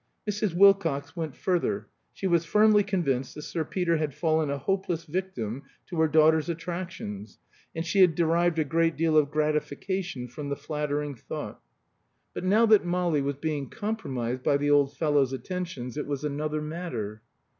[0.27, 0.55] Mrs.
[0.55, 5.61] Wilcox went further: she was firmly convinced that Sir Peter had fallen a hopeless victim
[5.85, 7.37] to her daughter's attractions,
[7.75, 11.61] and she had derived a great deal of gratification from the flattering thought.
[12.33, 16.63] But now that Molly was being compromised by the old fellow's attentions, it was another
[16.63, 17.21] matter.